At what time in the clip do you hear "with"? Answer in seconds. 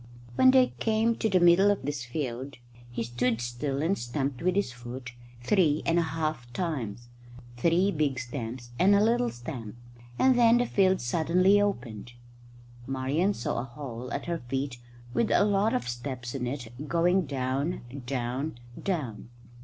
4.41-4.55, 15.13-15.29